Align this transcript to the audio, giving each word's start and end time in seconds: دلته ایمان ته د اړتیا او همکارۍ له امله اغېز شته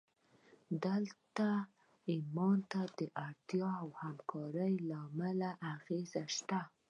دلته 0.85 1.47
ایمان 2.11 2.57
ته 2.71 2.81
د 2.97 2.99
اړتیا 3.27 3.69
او 3.81 3.87
همکارۍ 4.03 4.73
له 4.89 4.95
امله 5.07 5.51
اغېز 5.75 6.13
شته 6.35 6.59